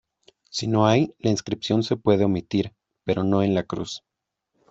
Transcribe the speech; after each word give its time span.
Si 0.49 0.65
no 0.65 0.87
hay, 0.87 1.13
la 1.19 1.29
inscripción 1.29 1.83
se 1.83 1.95
puede 1.95 2.23
omitir, 2.25 2.73
pero 3.03 3.23
no 3.23 3.43
la 3.43 3.61
cruz. 3.65 4.03